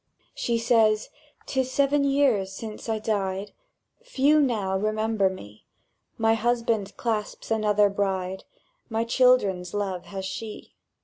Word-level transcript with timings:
She 0.33 0.57
said: 0.57 0.97
"'Tis 1.45 1.69
seven 1.71 2.03
years 2.03 2.51
since 2.53 2.89
I 2.89 2.97
died: 2.97 3.51
Few 4.03 4.39
now 4.41 4.75
remember 4.75 5.29
me; 5.29 5.67
My 6.17 6.33
husband 6.33 6.97
clasps 6.97 7.51
another 7.51 7.87
bride; 7.87 8.43
My 8.89 9.03
children's 9.03 9.75
love 9.75 10.05
has 10.05 10.25
she. 10.25 10.73